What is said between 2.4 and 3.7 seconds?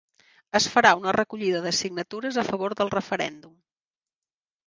a favor del referèndum